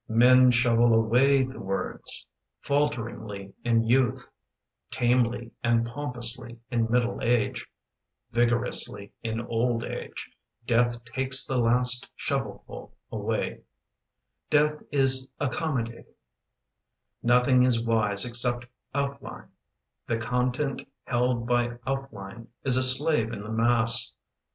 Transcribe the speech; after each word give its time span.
[*5] 0.09 0.15
Men 0.15 0.49
shovel 0.49 0.95
away 0.95 1.43
the 1.43 1.59
words: 1.59 2.25
Falteringly 2.61 3.53
in 3.63 3.83
youth; 3.85 4.27
Tamely 4.89 5.51
and 5.63 5.85
pompously 5.85 6.57
in 6.71 6.89
middle 6.89 7.19
age; 7.21 7.67
Vigorously 8.31 9.13
in 9.21 9.41
old 9.41 9.83
age. 9.83 10.31
Death 10.65 11.03
takes 11.05 11.45
the 11.45 11.59
last 11.59 12.09
sho*>eJ 12.15 12.65
fuII 12.65 12.91
away: 13.11 13.61
Nothing 17.21 17.61
is 17.67 17.83
wise 17.83 18.25
except 18.25 18.65
outline. 18.95 19.49
The 20.07 20.17
content 20.17 20.81
held 21.03 21.45
by 21.45 21.77
outline 21.85 22.47
Is 22.63 22.75
a 22.75 22.81
slave 22.81 23.31
in 23.31 23.43
the 23.43 23.49
mass. 23.51 24.11